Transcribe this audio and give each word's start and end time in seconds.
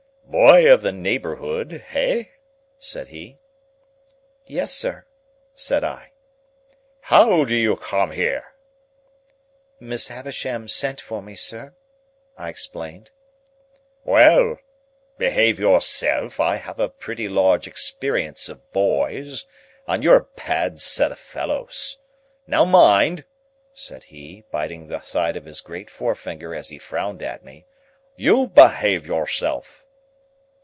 "Boy 0.27 0.71
of 0.73 0.81
the 0.81 0.93
neighbourhood? 0.93 1.83
Hey?" 1.89 2.31
said 2.79 3.09
he. 3.09 3.37
"Yes, 4.45 4.71
sir," 4.73 5.05
said 5.53 5.83
I. 5.83 6.13
"How 7.01 7.43
do 7.43 7.53
you 7.53 7.75
come 7.75 8.11
here?" 8.11 8.53
"Miss 9.81 10.07
Havisham 10.07 10.69
sent 10.69 11.01
for 11.01 11.21
me, 11.21 11.35
sir," 11.35 11.75
I 12.37 12.47
explained. 12.47 13.11
"Well! 14.05 14.57
Behave 15.17 15.59
yourself. 15.59 16.39
I 16.39 16.55
have 16.55 16.79
a 16.79 16.87
pretty 16.89 17.27
large 17.27 17.67
experience 17.67 18.47
of 18.47 18.71
boys, 18.71 19.45
and 19.85 20.01
you're 20.01 20.17
a 20.21 20.27
bad 20.47 20.79
set 20.79 21.11
of 21.11 21.19
fellows. 21.19 21.97
Now 22.47 22.63
mind!" 22.63 23.25
said 23.73 24.05
he, 24.05 24.45
biting 24.49 24.87
the 24.87 25.01
side 25.01 25.35
of 25.35 25.43
his 25.43 25.59
great 25.59 25.89
forefinger 25.89 26.55
as 26.55 26.69
he 26.69 26.79
frowned 26.79 27.21
at 27.21 27.43
me, 27.43 27.65
"you 28.15 28.47
behave 28.47 29.05
yourself!" 29.05 29.83